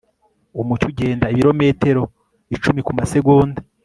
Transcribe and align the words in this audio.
umucyo 0.61 0.85
ugenda 0.91 1.25
ibirometero 1.33 2.03
icumikumasegonda 2.55 3.59